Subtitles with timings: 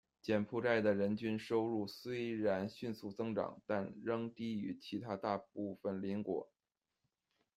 [0.19, 6.49] 柬埔寨的人均收入虽然迅速增长，但仍低于其的大部分邻国。